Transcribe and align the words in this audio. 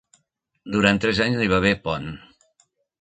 Durant 0.75 0.99
tres 1.05 1.21
anys 1.25 1.37
no 1.41 1.45
hi 1.47 1.51
va 1.53 1.59
haver 1.65 1.73
pont. 1.87 2.09